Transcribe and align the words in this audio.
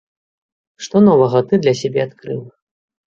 Што 0.87 1.01
новага 1.09 1.43
ты 1.51 1.63
для 1.67 1.73
сябе 1.81 2.01
адкрыў? 2.07 2.41